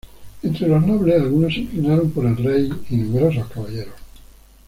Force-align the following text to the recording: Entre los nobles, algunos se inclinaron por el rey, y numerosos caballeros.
Entre 0.41 0.67
los 0.67 0.83
nobles, 0.83 1.21
algunos 1.21 1.53
se 1.53 1.59
inclinaron 1.59 2.09
por 2.09 2.25
el 2.25 2.35
rey, 2.35 2.71
y 2.89 2.95
numerosos 2.95 3.45
caballeros. 3.51 3.93